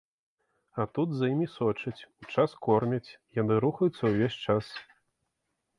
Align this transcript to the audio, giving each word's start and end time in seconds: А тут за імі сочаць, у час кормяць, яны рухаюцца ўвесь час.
А 0.83 0.85
тут 0.97 1.07
за 1.17 1.25
імі 1.33 1.47
сочаць, 1.57 2.05
у 2.23 2.31
час 2.33 2.57
кормяць, 2.67 3.15
яны 3.41 3.53
рухаюцца 3.67 4.03
ўвесь 4.13 4.39
час. 4.49 4.65